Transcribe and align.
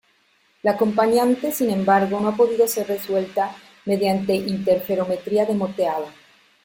La 0.63 0.71
acompañante, 0.71 1.51
sin 1.51 1.69
embargo, 1.69 2.19
no 2.19 2.29
ha 2.29 2.35
podido 2.35 2.67
ser 2.67 2.87
resuelta 2.87 3.55
mediante 3.85 4.33
interferometría 4.33 5.45
de 5.45 5.53
moteado. 5.53 6.07